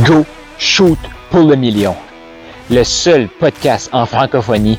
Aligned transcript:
Go 0.00 0.24
Shoot 0.56 0.98
pour 1.30 1.42
le 1.42 1.54
million. 1.54 1.94
Le 2.70 2.82
seul 2.82 3.28
podcast 3.28 3.90
en 3.92 4.06
francophonie 4.06 4.78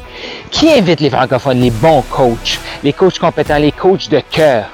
qui 0.49 0.71
invite 0.71 1.01
les 1.01 1.11
francophones, 1.11 1.59
les 1.59 1.69
bons 1.69 2.01
coachs, 2.09 2.59
les 2.83 2.93
coachs 2.93 3.19
compétents, 3.19 3.59
les 3.59 3.71
coachs 3.71 4.09
de 4.09 4.19
cœur 4.31 4.65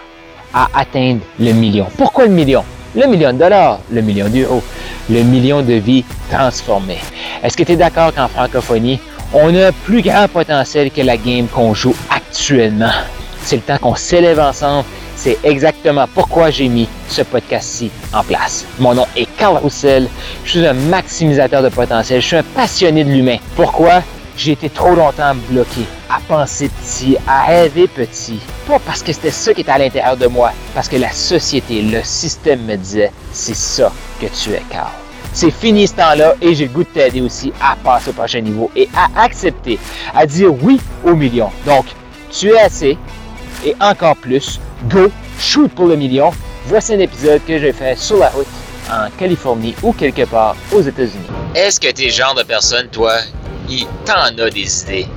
à 0.54 0.70
atteindre 0.74 1.20
le 1.40 1.52
million. 1.52 1.88
Pourquoi 1.98 2.26
le 2.26 2.32
million? 2.32 2.64
Le 2.96 3.06
million 3.08 3.34
de 3.34 3.38
dollars, 3.38 3.80
le 3.92 4.02
million 4.02 4.30
d'euros, 4.30 4.64
le 5.10 5.24
million 5.24 5.62
de 5.62 5.74
vies 5.74 6.06
transformées. 6.32 7.00
Est-ce 7.44 7.58
que 7.58 7.64
tu 7.64 7.74
es 7.74 7.76
d'accord 7.76 8.14
qu'en 8.14 8.30
francophonie, 8.30 9.00
on 9.34 9.54
a 9.56 9.68
un 9.68 9.72
plus 9.72 10.02
grand 10.02 10.30
potentiel 10.30 10.90
que 10.90 11.02
la 11.02 11.18
game 11.18 11.48
qu'on 11.48 11.74
joue 11.74 11.96
actuellement? 12.10 12.94
C'est 13.44 13.58
le 13.58 13.62
temps 13.62 13.78
qu'on 13.78 13.96
s'élève 13.96 14.40
ensemble 14.40 14.86
c'est 15.20 15.38
exactement 15.44 16.06
pourquoi 16.14 16.50
j'ai 16.50 16.70
mis 16.70 16.88
ce 17.10 17.24
podcast-ci 17.24 17.92
en 18.14 18.24
place. 18.24 18.66
Mon 18.80 18.94
nom 18.94 19.06
est 19.18 19.28
Carl 19.40 19.58
Roussel. 19.58 20.10
Je 20.44 20.50
suis 20.50 20.68
un 20.68 20.74
maximisateur 20.74 21.64
de 21.64 21.70
potentiel. 21.70 22.22
Je 22.22 22.28
suis 22.28 22.36
un 22.36 22.44
passionné 22.44 23.04
de 23.06 23.10
l'humain. 23.10 23.38
Pourquoi? 23.56 24.04
J'ai 24.38 24.52
été 24.52 24.70
trop 24.70 24.96
longtemps 24.96 25.34
bloqué 25.50 25.82
à 26.10 26.20
penser 26.28 26.70
petit, 26.70 27.18
à 27.28 27.44
rêver 27.44 27.88
petit. 27.88 28.40
Pas 28.68 28.80
parce 28.80 29.02
que 29.02 29.12
c'était 29.12 29.32
ça 29.32 29.54
qui 29.54 29.62
était 29.62 29.72
à 29.72 29.78
l'intérieur 29.78 30.16
de 30.16 30.28
moi, 30.28 30.52
parce 30.74 30.88
que 30.88 30.96
la 30.96 31.12
société, 31.12 31.82
le 31.82 32.02
système 32.04 32.64
me 32.66 32.76
disait, 32.76 33.12
c'est 33.34 33.56
ça 33.56 33.92
que 34.22 34.28
tu 34.28 34.52
es, 34.52 34.62
Carl. 34.70 34.92
C'est 35.34 35.52
fini 35.52 35.88
ce 35.88 35.94
temps-là 35.96 36.36
et 36.42 36.56
j'ai 36.56 36.66
le 36.66 36.72
goût 36.72 36.84
de 36.84 36.90
t'aider 36.90 37.22
aussi 37.22 37.52
à 37.62 37.76
passer 37.76 38.10
au 38.10 38.14
prochain 38.14 38.42
niveau 38.42 38.72
et 38.76 38.90
à 38.96 39.24
accepter, 39.24 39.78
à 40.16 40.26
dire 40.26 40.52
oui 40.64 40.80
au 41.04 41.16
million. 41.16 41.50
Donc, 41.66 41.86
tu 42.32 42.50
es 42.50 42.60
assez 42.60 42.98
et 43.66 43.76
encore 43.80 44.16
plus 44.16 44.60
Go, 44.90 45.12
shoot 45.38 45.70
pour 45.72 45.88
le 45.88 45.98
million. 45.98 46.32
Voici 46.66 46.94
un 46.94 47.00
épisode 47.00 47.42
que 47.46 47.60
j'ai 47.60 47.74
fait 47.74 47.98
sur 47.98 48.18
la 48.18 48.30
route 48.30 48.48
en 48.92 49.10
Californie 49.18 49.76
ou 49.84 49.94
quelque 49.94 50.26
part 50.26 50.56
aux 50.72 50.82
États-Unis. 50.82 51.28
Est-ce 51.56 51.80
que 51.80 51.92
tu 51.92 52.04
es 52.04 52.06
le 52.06 52.12
genre 52.12 52.36
de 52.36 52.44
personne, 52.44 52.88
toi, 52.90 53.18
qui 53.68 53.88
t'en 54.06 54.38
a 54.38 54.50
des 54.50 54.82
idées? 54.84 55.08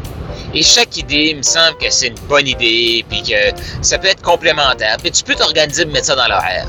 Et 0.55 0.63
chaque 0.63 0.97
idée, 0.99 1.31
il 1.31 1.39
me 1.39 1.43
semble 1.43 1.79
que 1.79 1.91
c'est 1.91 2.09
une 2.09 2.19
bonne 2.29 2.47
idée, 2.47 3.05
puis 3.09 3.23
que 3.23 3.59
ça 3.81 3.99
peut 3.99 4.09
être 4.09 4.23
complémentaire, 4.23 4.97
puis 5.01 5.11
tu 5.11 5.25
peux 5.25 5.35
t'organiser 5.35 5.87
de 5.87 5.91
mettre 5.91 6.07
ça 6.07 6.17
dans 6.17 6.29
l'horaire. 6.29 6.67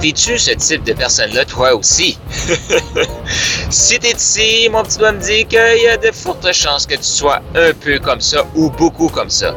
T'es-tu 0.00 0.38
ce 0.38 0.50
type 0.50 0.84
de 0.84 0.92
personne-là, 0.92 1.44
toi 1.44 1.74
aussi? 1.74 2.18
si 3.70 3.98
t'es 3.98 4.12
ici, 4.12 4.68
mon 4.70 4.82
petit 4.82 4.98
doigt 4.98 5.12
me 5.12 5.20
dit 5.20 5.46
qu'il 5.46 5.82
y 5.82 5.88
a 5.88 5.96
de 5.96 6.10
fortes 6.10 6.52
chances 6.52 6.86
que 6.86 6.96
tu 6.96 7.04
sois 7.04 7.40
un 7.54 7.72
peu 7.72 7.98
comme 7.98 8.20
ça 8.20 8.44
ou 8.54 8.68
beaucoup 8.70 9.08
comme 9.08 9.30
ça. 9.30 9.54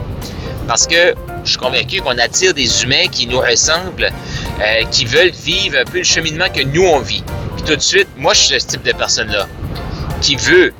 Parce 0.68 0.88
que 0.88 1.16
je 1.44 1.50
suis 1.50 1.60
convaincu 1.60 2.02
qu'on 2.02 2.18
attire 2.18 2.54
des 2.54 2.84
humains 2.84 3.08
qui 3.12 3.28
nous 3.28 3.40
ressemblent, 3.40 4.12
euh, 4.62 4.84
qui 4.92 5.06
veulent 5.06 5.32
vivre 5.32 5.78
un 5.80 5.86
peu 5.86 6.00
le 6.00 6.04
cheminement 6.04 6.50
que 6.50 6.62
nous 6.62 6.86
on 6.86 7.00
vit. 7.00 7.24
Puis 7.56 7.66
tout 7.66 7.76
de 7.76 7.82
suite, 7.82 8.08
moi 8.18 8.34
je 8.34 8.42
suis 8.42 8.60
ce 8.60 8.68
type 8.68 8.84
de 8.84 8.94
personne-là 8.94 9.48
qui 10.22 10.36
veut 10.36 10.74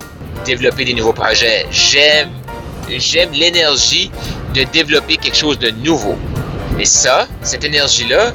développer 0.46 0.86
des 0.86 0.94
nouveaux 0.94 1.14
projets. 1.14 1.66
J'aime, 1.72 2.30
j'aime 2.90 3.32
l'énergie 3.32 4.12
de 4.54 4.64
développer 4.64 5.18
quelque 5.18 5.38
chose 5.38 5.60
de 5.60 5.70
nouveau. 5.72 6.18
Et 6.80 6.86
ça, 6.86 7.28
cette 7.42 7.64
énergie-là, 7.64 8.34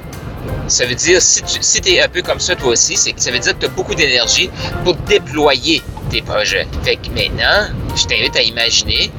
ça 0.69 0.87
veut 0.87 0.95
dire, 0.95 1.21
si 1.21 1.43
tu 1.43 1.59
si 1.61 1.81
es 1.87 2.01
un 2.01 2.09
peu 2.09 2.23
comme 2.23 2.41
ça 2.41 2.55
toi 2.55 2.71
aussi, 2.71 2.97
c'est 2.97 3.19
ça 3.19 3.31
veut 3.31 3.39
dire 3.39 3.55
que 3.55 3.61
tu 3.61 3.67
as 3.67 3.71
beaucoup 3.71 3.95
d'énergie 3.95 4.51
pour 4.85 4.95
déployer 4.95 5.83
tes 6.11 6.23
projets. 6.23 6.67
Fait 6.83 6.97
que 6.97 7.09
maintenant, 7.09 7.69
je 7.97 8.05
t'invite 8.07 8.37
à 8.37 8.43
imaginer 8.43 9.11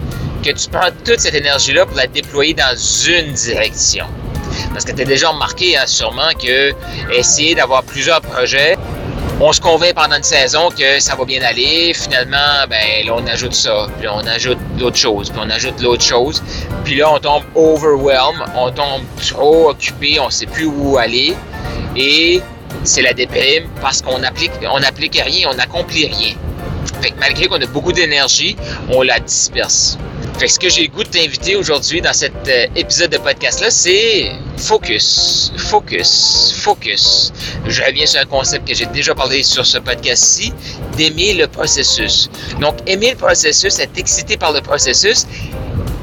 que 0.44 0.52
tu 0.52 0.69
prends 0.69 0.89
toute 1.06 1.19
cette 1.19 1.35
énergie-là 1.35 1.85
pour 1.85 1.97
la 1.97 2.08
déployer 2.08 2.53
dans 2.53 2.75
une 2.75 3.33
direction. 3.33 4.06
Parce 4.70 4.86
que 4.86 4.92
tu 4.92 5.02
as 5.02 5.06
déjà 5.06 5.30
remarqué 5.30 5.78
hein, 5.78 5.86
sûrement 5.86 6.31
que 6.42 6.73
essayer 7.12 7.56
d'avoir 7.56 7.84
plusieurs 7.84 8.22
projets, 8.22 8.78
on 9.40 9.52
se 9.52 9.59
convainc 9.59 9.95
pendant 9.95 10.18
une 10.18 10.23
saison 10.23 10.70
que 10.70 11.00
ça 11.00 11.16
va 11.16 11.26
bien 11.26 11.42
aller. 11.42 11.94
Finalement, 11.95 12.68
ben 12.70 13.06
là, 13.06 13.16
on 13.16 13.26
ajoute 13.26 13.53
ça, 13.53 13.88
puis 14.00 14.08
on 14.08 14.20
ajoute 14.28 14.59
d'autres 14.78 14.98
choses, 14.98 15.31
puis 15.31 15.40
on 15.44 15.50
ajoute 15.50 15.81
l'autre 15.81 16.03
chose. 16.03 16.44
Puis 16.84 16.95
là, 16.95 17.12
on 17.12 17.20
tombe 17.20 17.44
overwhelmed, 17.56 18.41
on 18.56 18.72
tombe 18.72 19.02
trop 19.28 19.72
occupé, 19.72 20.19
on 20.19 20.30
sait 20.30 20.46
plus 20.46 20.66
où 20.66 20.97
aller. 20.97 21.34
Et 21.96 22.41
c'est 22.84 23.02
la 23.02 23.14
déprime 23.14 23.68
parce 23.81 24.02
qu'on 24.02 24.22
applique, 24.24 24.52
on 24.62 24.84
applique 24.84 25.19
rien, 25.24 25.50
on 25.52 25.56
n'accomplit 25.56 26.08
rien. 26.08 26.35
Fait 27.02 27.09
que 27.09 27.19
malgré 27.19 27.47
qu'on 27.47 27.62
a 27.62 27.66
beaucoup 27.66 27.91
d'énergie, 27.91 28.56
on 28.90 29.02
la 29.02 29.19
disperse. 29.19 29.97
Fait 30.38 30.46
que 30.46 30.52
ce 30.52 30.59
que 30.59 30.69
j'ai 30.69 30.84
le 30.84 30.90
goût 30.90 31.03
de 31.03 31.09
t'inviter 31.09 31.56
aujourd'hui 31.56 32.02
dans 32.02 32.14
cet 32.14 32.47
euh, 32.47 32.68
épisode 32.75 33.12
de 33.12 33.18
podcast-là, 33.18 33.72
c'est 33.72 34.31
focus, 34.61 35.51
focus, 35.57 36.53
focus. 36.61 37.33
Je 37.67 37.81
reviens 37.83 38.05
sur 38.05 38.22
un 38.22 38.25
concept 38.25 38.67
que 38.67 38.73
j'ai 38.73 38.85
déjà 38.88 39.13
parlé 39.16 39.44
sur 39.44 39.66
ce 39.66 39.77
podcast-ci, 39.79 40.53
d'aimer 40.97 41.33
le 41.33 41.47
processus. 41.47 42.29
Donc, 42.59 42.75
aimer 42.88 43.11
le 43.11 43.17
processus, 43.17 43.79
être 43.79 43.97
excité 43.97 44.38
par 44.38 44.51
le 44.53 44.61
processus, 44.61 45.25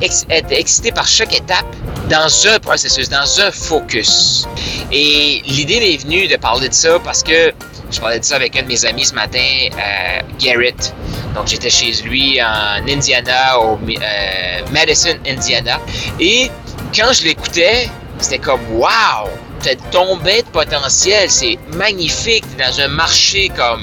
être 0.01 0.53
excité 0.53 0.93
par 0.93 1.07
chaque 1.07 1.35
étape 1.35 1.67
dans 2.09 2.47
un 2.47 2.59
processus, 2.59 3.09
dans 3.09 3.41
un 3.41 3.51
focus. 3.51 4.47
Et 4.93 5.43
l'idée 5.47 5.81
m'est 5.81 5.97
venue 5.99 6.29
de 6.29 6.37
parler 6.37 6.69
de 6.69 6.75
ça 6.75 6.99
parce 7.01 7.23
que 7.23 7.53
je 7.91 8.01
parlais 8.01 8.19
de 8.19 8.25
ça 8.25 8.37
avec 8.37 8.57
un 8.57 8.63
de 8.63 8.69
mes 8.69 8.85
amis 8.85 9.05
ce 9.05 9.15
matin, 9.15 9.39
euh, 9.39 10.21
Garrett. 10.39 10.95
Donc, 11.35 11.47
j'étais 11.47 11.71
chez 11.71 11.93
lui 12.03 12.41
en 12.43 12.87
Indiana, 12.87 13.59
au 13.61 13.75
euh, 13.77 14.61
Madison, 14.73 15.17
Indiana. 15.27 15.81
Et 16.21 16.51
quand 16.95 17.13
je 17.13 17.25
l'écoutais, 17.25 17.89
c'était 18.21 18.39
comme 18.39 18.61
Wow! 18.73 19.29
T'as 19.63 19.75
tombé 19.91 20.43
de 20.43 20.49
potentiel, 20.49 21.31
c'est 21.31 21.59
magnifique. 21.75 22.45
Dans 22.57 22.81
un 22.81 22.89
marché 22.89 23.51
comme 23.57 23.83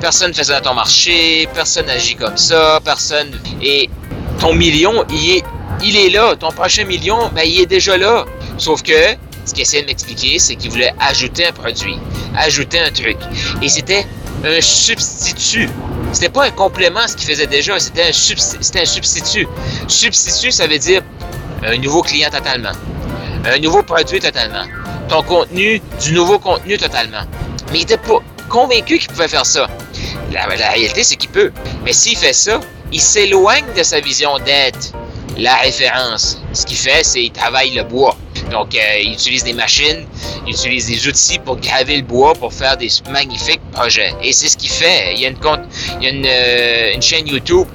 personne 0.00 0.30
ne 0.30 0.34
faisait 0.34 0.54
dans 0.54 0.70
ton 0.70 0.74
marché, 0.74 1.48
personne 1.54 1.86
n'agit 1.86 2.14
comme 2.14 2.36
ça, 2.36 2.80
personne. 2.84 3.38
Et 3.62 3.90
ton 4.38 4.54
million, 4.54 5.04
il 5.10 5.36
est, 5.36 5.44
il 5.82 5.96
est 5.96 6.10
là. 6.10 6.36
Ton 6.36 6.52
prochain 6.52 6.84
million, 6.84 7.28
ben, 7.34 7.42
il 7.44 7.60
est 7.60 7.66
déjà 7.66 7.96
là. 7.96 8.24
Sauf 8.58 8.82
que 8.82 8.92
ce 9.44 9.52
qu'il 9.52 9.62
essayait 9.62 9.82
de 9.82 9.88
m'expliquer, 9.88 10.38
c'est 10.38 10.56
qu'il 10.56 10.70
voulait 10.70 10.94
ajouter 11.00 11.46
un 11.46 11.52
produit, 11.52 11.96
ajouter 12.36 12.80
un 12.80 12.90
truc. 12.90 13.16
Et 13.62 13.68
c'était 13.68 14.06
un 14.44 14.60
substitut. 14.60 15.68
C'était 16.12 16.28
pas 16.28 16.44
un 16.44 16.50
complément 16.50 17.00
à 17.00 17.08
ce 17.08 17.16
qu'il 17.16 17.28
faisait 17.28 17.46
déjà, 17.46 17.78
c'était 17.78 18.02
un, 18.02 18.08
un 18.08 18.84
substitut. 18.84 19.48
Substitut, 19.88 20.52
ça 20.52 20.66
veut 20.66 20.78
dire 20.78 21.02
un 21.64 21.76
nouveau 21.78 22.02
client 22.02 22.30
totalement, 22.30 22.72
un 23.44 23.58
nouveau 23.58 23.82
produit 23.82 24.20
totalement, 24.20 24.64
ton 25.08 25.22
contenu, 25.22 25.80
du 26.02 26.12
nouveau 26.12 26.38
contenu 26.38 26.76
totalement. 26.78 27.22
Mais 27.72 27.78
il 27.78 27.82
était 27.82 27.96
pas 27.96 28.18
convaincu 28.48 28.98
qu'il 28.98 29.08
pouvait 29.08 29.28
faire 29.28 29.46
ça. 29.46 29.68
La, 30.32 30.46
la 30.46 30.70
réalité, 30.70 31.04
c'est 31.04 31.16
qu'il 31.16 31.30
peut. 31.30 31.52
Mais 31.84 31.92
s'il 31.92 32.16
fait 32.16 32.32
ça, 32.32 32.60
il 32.92 33.00
s'éloigne 33.00 33.66
de 33.76 33.82
sa 33.82 34.00
vision 34.00 34.38
d'être 34.38 34.92
la 35.36 35.54
référence. 35.56 36.40
Ce 36.52 36.66
qu'il 36.66 36.76
fait, 36.76 37.04
c'est 37.04 37.20
qu'il 37.20 37.32
travaille 37.32 37.70
le 37.70 37.84
bois. 37.84 38.16
Donc, 38.50 38.74
euh, 38.74 38.78
il 39.00 39.12
utilise 39.12 39.44
des 39.44 39.52
machines, 39.52 40.06
il 40.46 40.52
utilise 40.52 40.86
des 40.86 41.06
outils 41.06 41.38
pour 41.38 41.56
graver 41.56 41.96
le 41.96 42.02
bois, 42.02 42.32
pour 42.32 42.52
faire 42.52 42.76
des 42.76 42.88
magnifiques 43.10 43.60
projets. 43.72 44.14
Et 44.22 44.32
c'est 44.32 44.48
ce 44.48 44.56
qu'il 44.56 44.70
fait. 44.70 45.14
Il 45.14 45.20
y 45.20 45.26
a 45.26 45.28
une, 45.28 45.38
compte, 45.38 45.60
euh, 46.02 46.94
une 46.94 47.02
chaîne 47.02 47.26
YouTube, 47.26 47.66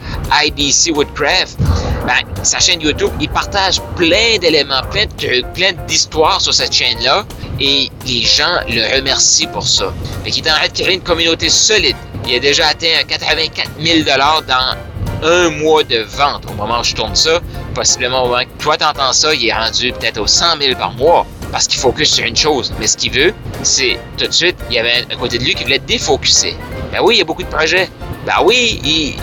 IDC 0.44 0.96
Woodcraft. 0.96 1.60
Ben, 2.06 2.44
sa 2.44 2.60
chaîne 2.60 2.82
YouTube, 2.82 3.12
il 3.22 3.30
partage 3.30 3.82
plein 3.96 4.38
d'éléments, 4.40 4.82
plein 4.92 5.06
de 5.06 5.54
plein 5.54 5.72
d'histoires 5.88 6.42
sur 6.42 6.54
cette 6.54 6.74
chaîne-là. 6.74 7.26
Et 7.60 7.90
les 8.06 8.24
gens 8.24 8.60
le 8.68 8.96
remercient 8.96 9.48
pour 9.48 9.66
ça. 9.66 9.94
Fait 10.24 10.32
qu'il 10.32 10.46
est 10.46 10.52
en 10.52 10.56
train 10.56 10.68
de 10.68 10.74
créer 10.74 10.94
une 10.96 11.02
communauté 11.02 11.50
solide. 11.50 11.96
Il 12.28 12.36
a 12.36 12.40
déjà 12.40 12.68
atteint 12.68 12.88
84 13.08 13.70
000 13.80 14.00
dans 14.48 14.78
un 15.26 15.50
mois 15.50 15.84
de 15.84 16.00
vente 16.00 16.46
au 16.50 16.54
moment 16.54 16.82
où 16.82 16.84
je 16.84 16.94
tourne 16.94 17.16
ça. 17.16 17.40
Possiblement 17.74 18.24
au 18.24 18.28
moment 18.28 18.44
que 18.44 18.62
toi 18.64 18.76
t'entends 18.76 19.14
ça, 19.14 19.34
il 19.34 19.48
est 19.48 19.54
rendu 19.54 19.94
peut-être 19.94 20.20
aux 20.20 20.28
100 20.28 20.58
000 20.60 20.76
par 20.78 20.92
mois 20.94 21.26
parce 21.52 21.68
qu'il 21.68 21.80
focus 21.80 22.12
sur 22.12 22.26
une 22.26 22.36
chose. 22.36 22.74
Mais 22.80 22.88
ce 22.88 22.98
qu'il 22.98 23.12
veut, 23.12 23.34
c'est 23.62 23.98
tout 24.18 24.28
de 24.28 24.32
suite, 24.32 24.58
il 24.70 24.76
y 24.76 24.80
avait 24.80 25.06
un 25.10 25.16
côté 25.16 25.38
de 25.38 25.44
lui 25.44 25.54
qui 25.56 25.64
voulait 25.64 25.80
défocuser. 25.80 26.58
Ben 26.92 27.00
oui, 27.02 27.16
il 27.16 27.20
y 27.20 27.22
a 27.22 27.26
beaucoup 27.26 27.44
de 27.44 27.50
projets. 27.50 27.90
Ben 28.26 28.36
oui, 28.44 29.16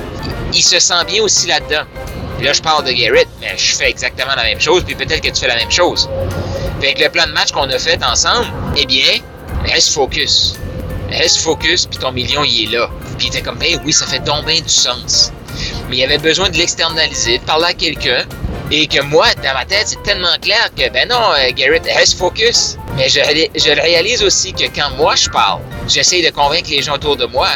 il 0.54 0.62
se 0.62 0.78
sent 0.78 1.04
bien 1.06 1.22
aussi 1.22 1.46
là-dedans. 1.46 1.82
Puis 2.40 2.46
là, 2.46 2.54
je 2.54 2.62
parle 2.62 2.86
de 2.86 2.92
Garrett, 2.92 3.28
mais 3.38 3.52
je 3.56 3.76
fais 3.76 3.90
exactement 3.90 4.34
la 4.34 4.44
même 4.44 4.60
chose, 4.60 4.82
puis 4.84 4.94
peut-être 4.94 5.20
que 5.20 5.28
tu 5.28 5.40
fais 5.40 5.48
la 5.48 5.56
même 5.56 5.70
chose. 5.70 6.08
Puis 6.80 6.88
avec 6.88 6.98
le 6.98 7.10
plan 7.10 7.26
de 7.26 7.32
match 7.32 7.52
qu'on 7.52 7.68
a 7.68 7.78
fait 7.78 8.02
ensemble, 8.02 8.46
eh 8.76 8.86
bien, 8.86 9.20
reste 9.66 9.92
focus. 9.92 10.54
Reste 11.10 11.38
focus, 11.38 11.84
puis 11.84 11.98
ton 11.98 12.12
million, 12.12 12.42
il 12.42 12.64
est 12.64 12.78
là. 12.78 12.88
Puis 13.18 13.26
il 13.26 13.28
était 13.28 13.42
comme, 13.42 13.58
ben 13.58 13.78
oui, 13.84 13.92
ça 13.92 14.06
fait 14.06 14.20
donc 14.20 14.46
bien 14.46 14.60
du 14.60 14.68
sens 14.70 15.32
mais 15.88 15.96
il 15.96 16.04
avait 16.04 16.18
besoin 16.18 16.48
de 16.48 16.56
l'externaliser, 16.56 17.38
de 17.38 17.44
parler 17.44 17.66
à 17.66 17.74
quelqu'un. 17.74 18.24
Et 18.72 18.86
que 18.86 19.02
moi, 19.02 19.26
dans 19.42 19.52
ma 19.52 19.64
tête, 19.64 19.88
c'est 19.88 20.02
tellement 20.04 20.36
clair 20.40 20.70
que, 20.76 20.88
ben 20.90 21.08
non, 21.08 21.32
euh, 21.32 21.50
Garrett, 21.56 21.84
reste 21.84 22.16
focus. 22.16 22.76
Mais 22.96 23.08
je, 23.08 23.18
je 23.56 23.70
réalise 23.70 24.22
aussi 24.22 24.52
que 24.52 24.64
quand 24.64 24.90
moi 24.96 25.16
je 25.16 25.28
parle, 25.28 25.60
j'essaie 25.88 26.22
de 26.22 26.30
convaincre 26.30 26.70
les 26.70 26.80
gens 26.80 26.94
autour 26.94 27.16
de 27.16 27.26
moi 27.26 27.48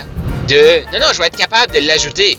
de, 0.49 0.83
non, 0.93 0.99
non, 0.99 1.13
je 1.13 1.19
vais 1.21 1.29
être 1.29 1.37
capable 1.37 1.73
de 1.73 1.87
l'ajouter. 1.87 2.37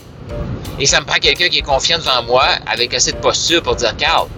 Et 0.78 0.86
ça 0.86 1.00
me 1.00 1.06
prend 1.06 1.16
quelqu'un 1.16 1.48
qui 1.48 1.58
est 1.58 1.62
confiant 1.62 1.98
devant 1.98 2.22
moi, 2.22 2.44
avec 2.66 2.92
assez 2.94 3.12
de 3.12 3.16
posture 3.16 3.62
pour 3.62 3.76
dire, 3.76 3.96
Carl, 3.96 4.28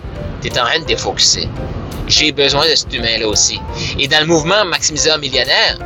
t'es 0.41 0.59
en 0.59 0.65
train 0.65 0.79
de 0.79 0.85
défocuser. 0.85 1.49
J'ai 2.07 2.33
besoin 2.33 2.69
de 2.69 2.75
cet 2.75 2.93
humain-là 2.93 3.27
aussi. 3.29 3.61
Et 3.99 4.09
dans 4.09 4.21
le 4.21 4.27
mouvement 4.27 4.65
Maximiseur 4.65 5.19
millionnaire, 5.19 5.79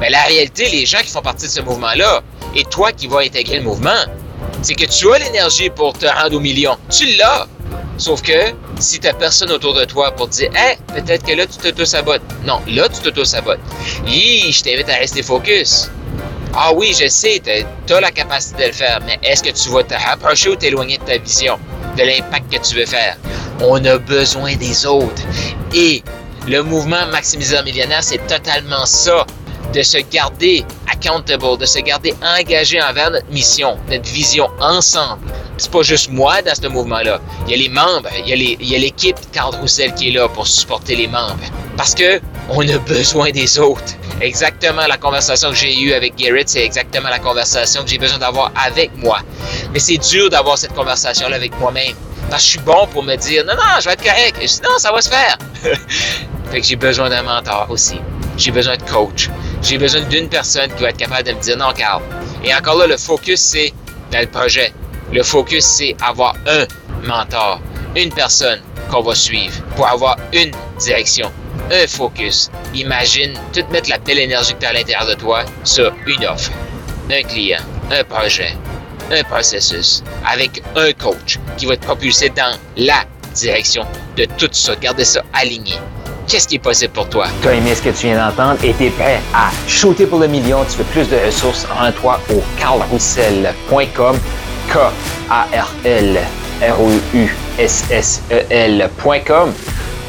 Mais 0.00 0.10
la 0.10 0.22
réalité, 0.22 0.68
les 0.68 0.84
gens 0.84 0.98
qui 0.98 1.10
font 1.10 1.22
partie 1.22 1.46
de 1.46 1.50
ce 1.50 1.60
mouvement-là, 1.60 2.22
et 2.56 2.64
toi 2.64 2.90
qui 2.90 3.06
vas 3.06 3.20
intégrer 3.20 3.58
le 3.58 3.62
mouvement, 3.62 3.90
c'est 4.62 4.74
que 4.74 4.84
tu 4.84 5.12
as 5.12 5.18
l'énergie 5.18 5.70
pour 5.70 5.96
te 5.96 6.06
rendre 6.06 6.36
au 6.36 6.40
million. 6.40 6.76
Tu 6.90 7.06
l'as. 7.16 7.46
Sauf 7.98 8.22
que 8.22 8.52
si 8.80 8.98
tu 8.98 9.08
personne 9.18 9.52
autour 9.52 9.74
de 9.74 9.84
toi 9.84 10.10
pour 10.10 10.28
te 10.28 10.36
dire, 10.36 10.50
hey, 10.56 10.76
peut-être 10.94 11.24
que 11.24 11.34
là, 11.34 11.46
tu 11.46 11.58
t'auto-sabotes. 11.58 12.22
Non, 12.44 12.60
là, 12.68 12.88
tu 12.88 13.00
t'auto-sabotes. 13.00 13.60
je 14.06 14.62
t'invite 14.62 14.88
à 14.88 14.94
rester 14.94 15.22
focus. 15.22 15.88
Ah 16.54 16.70
oui, 16.74 16.94
je 16.98 17.08
sais, 17.08 17.40
tu 17.86 17.92
as 17.94 18.00
la 18.00 18.10
capacité 18.10 18.64
de 18.64 18.68
le 18.68 18.72
faire, 18.72 19.00
mais 19.06 19.18
est-ce 19.22 19.42
que 19.42 19.50
tu 19.50 19.70
vas 19.70 19.84
te 19.84 19.94
rapprocher 19.94 20.50
ou 20.50 20.56
t'éloigner 20.56 20.98
de 20.98 21.04
ta 21.04 21.16
vision, 21.16 21.58
de 21.96 22.02
l'impact 22.02 22.52
que 22.52 22.68
tu 22.68 22.74
veux 22.76 22.84
faire? 22.84 23.16
On 23.60 23.82
a 23.86 23.96
besoin 23.96 24.54
des 24.56 24.84
autres. 24.84 25.22
Et 25.74 26.02
le 26.46 26.62
mouvement 26.62 27.06
Maximiseur 27.06 27.64
Millionnaire, 27.64 28.02
c'est 28.04 28.26
totalement 28.26 28.84
ça 28.84 29.24
de 29.72 29.82
se 29.82 29.96
garder 30.10 30.64
accountable, 30.92 31.56
de 31.56 31.64
se 31.64 31.78
garder 31.78 32.14
engagé 32.22 32.82
envers 32.82 33.10
notre 33.10 33.30
mission, 33.30 33.78
notre 33.88 34.10
vision 34.10 34.48
ensemble. 34.60 35.32
C'est 35.56 35.70
pas 35.70 35.82
juste 35.82 36.10
moi 36.10 36.42
dans 36.42 36.54
ce 36.54 36.66
mouvement-là. 36.66 37.18
Il 37.46 37.52
y 37.52 37.54
a 37.54 37.56
les 37.56 37.68
membres, 37.70 38.10
il 38.26 38.62
y 38.62 38.74
a 38.74 38.78
l'équipe 38.78 39.16
Carl 39.32 39.54
Roussel 39.54 39.94
qui 39.94 40.08
est 40.08 40.12
là 40.12 40.28
pour 40.28 40.46
supporter 40.46 40.96
les 40.96 41.06
membres. 41.06 41.38
Parce 41.78 41.94
que 41.94 42.20
on 42.48 42.68
a 42.68 42.78
besoin 42.78 43.30
des 43.30 43.58
autres. 43.58 43.94
Exactement 44.20 44.86
la 44.86 44.96
conversation 44.96 45.50
que 45.50 45.56
j'ai 45.56 45.78
eue 45.80 45.92
avec 45.92 46.16
Garrett, 46.16 46.48
c'est 46.48 46.64
exactement 46.64 47.08
la 47.08 47.18
conversation 47.18 47.82
que 47.82 47.90
j'ai 47.90 47.98
besoin 47.98 48.18
d'avoir 48.18 48.52
avec 48.54 48.90
moi. 48.96 49.20
Mais 49.72 49.78
c'est 49.78 49.98
dur 49.98 50.30
d'avoir 50.30 50.58
cette 50.58 50.74
conversation-là 50.74 51.36
avec 51.36 51.58
moi-même. 51.58 51.94
Parce 52.30 52.42
que 52.42 52.46
je 52.46 52.50
suis 52.52 52.60
bon 52.60 52.86
pour 52.92 53.02
me 53.02 53.16
dire, 53.16 53.44
non, 53.44 53.54
non, 53.54 53.80
je 53.80 53.86
vais 53.86 53.94
être 53.94 54.04
correct. 54.04 54.36
Et 54.40 54.46
je 54.46 54.54
dis, 54.54 54.60
non, 54.62 54.78
ça 54.78 54.92
va 54.92 55.00
se 55.00 55.08
faire. 55.08 55.36
fait 56.50 56.60
que 56.60 56.66
j'ai 56.66 56.76
besoin 56.76 57.10
d'un 57.10 57.22
mentor 57.22 57.66
aussi. 57.68 58.00
J'ai 58.36 58.50
besoin 58.50 58.76
de 58.76 58.82
coach. 58.84 59.28
J'ai 59.62 59.78
besoin 59.78 60.02
d'une 60.02 60.28
personne 60.28 60.72
qui 60.74 60.82
va 60.82 60.90
être 60.90 60.96
capable 60.96 61.24
de 61.24 61.32
me 61.32 61.40
dire 61.40 61.56
non, 61.56 61.72
Carl. 61.74 62.02
Et 62.44 62.54
encore 62.54 62.78
là, 62.78 62.86
le 62.86 62.96
focus, 62.96 63.40
c'est 63.40 63.72
dans 64.10 64.20
le 64.20 64.26
projet. 64.26 64.72
Le 65.12 65.22
focus, 65.22 65.64
c'est 65.64 65.96
avoir 66.00 66.34
un 66.46 66.66
mentor, 67.06 67.60
une 67.96 68.12
personne 68.12 68.60
qu'on 68.90 69.02
va 69.02 69.14
suivre 69.14 69.54
pour 69.76 69.86
avoir 69.86 70.16
une 70.32 70.52
direction, 70.78 71.30
un 71.72 71.86
focus. 71.86 72.50
Imagine 72.74 73.32
tout 73.52 73.64
mettre 73.70 73.90
la 73.90 73.98
belle 73.98 74.18
énergie 74.18 74.54
que 74.54 74.60
tu 74.60 74.66
as 74.66 74.70
à 74.70 74.72
l'intérieur 74.72 75.06
de 75.06 75.14
toi 75.14 75.44
sur 75.64 75.92
une 76.06 76.24
offre, 76.26 76.50
un 77.10 77.22
client, 77.22 77.60
un 77.90 78.04
projet, 78.04 78.56
un 79.10 79.22
processus, 79.24 80.02
avec 80.26 80.62
un 80.76 80.92
coach 80.92 81.38
qui 81.56 81.66
va 81.66 81.76
te 81.76 81.84
propulser 81.84 82.28
dans 82.30 82.56
la 82.76 83.04
direction 83.34 83.86
de 84.16 84.26
tout 84.36 84.48
ça. 84.52 84.76
Gardez 84.76 85.04
ça 85.04 85.22
aligné 85.32 85.74
qu'est-ce 86.32 86.48
qui 86.48 86.56
est 86.56 86.60
possible 86.60 86.92
pour 86.94 87.08
toi? 87.08 87.26
Tu 87.42 87.48
as 87.48 87.54
aimé 87.54 87.74
ce 87.74 87.82
que 87.82 87.90
tu 87.90 88.06
viens 88.06 88.16
d'entendre 88.16 88.58
et 88.64 88.72
tu 88.74 88.86
es 88.86 88.90
prêt 88.90 89.20
à 89.34 89.50
shooter 89.68 90.06
pour 90.06 90.18
le 90.18 90.28
million. 90.28 90.64
Tu 90.64 90.78
veux 90.78 90.84
plus 90.84 91.08
de 91.08 91.16
ressources? 91.26 91.66
En 91.78 91.92
toi 91.92 92.20
au 92.32 92.42
carlroussel.com. 92.58 94.18
K-A-R-L 94.68 96.20
R-O-U-S-S-E-L.com. 96.62 97.12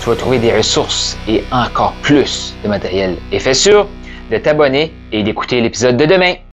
Tu 0.03 0.09
vas 0.09 0.17
trouver 0.17 0.37
des 0.37 0.51
ressources 0.51 1.17
et 1.29 1.45
encore 1.49 1.93
plus 2.01 2.53
de 2.61 2.67
matériel. 2.67 3.15
Et 3.31 3.39
fais 3.39 3.53
sûr 3.53 3.87
de 4.29 4.37
t'abonner 4.37 4.91
et 5.13 5.23
d'écouter 5.23 5.61
l'épisode 5.61 5.95
de 5.95 6.03
demain. 6.03 6.33